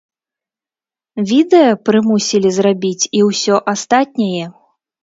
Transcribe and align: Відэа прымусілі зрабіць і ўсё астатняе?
Відэа 1.31 1.77
прымусілі 1.91 2.49
зрабіць 2.59 3.09
і 3.21 3.25
ўсё 3.29 3.65
астатняе? 3.77 4.43